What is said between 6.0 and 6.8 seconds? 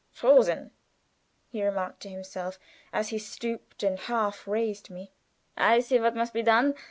must be done.